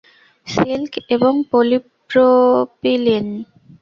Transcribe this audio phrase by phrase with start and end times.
[0.47, 3.27] Silk এবং polypropylene.